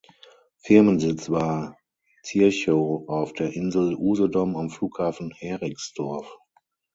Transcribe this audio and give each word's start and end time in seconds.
Firmensitz 0.57 1.29
war 1.29 1.77
Zirchow 2.23 3.07
auf 3.07 3.33
der 3.33 3.53
Insel 3.55 3.93
Usedom 3.95 4.55
am 4.57 4.71
Flughafen 4.71 5.29
Heringsdorf. 5.29 6.39